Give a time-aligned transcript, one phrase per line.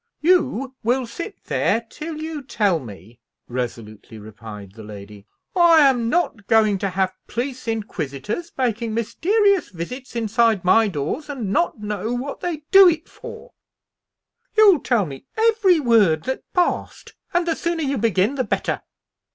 [0.21, 5.27] "You will sit there till you tell me," resolutely replied the lady.
[5.55, 11.53] "I am not going to have police inquisitors making mysterious visits inside my doors, and
[11.53, 13.51] not know what they do it for.
[14.57, 18.81] You'll tell me every word that passed, and the sooner you begin, the better."